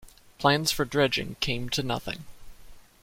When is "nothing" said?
1.83-2.25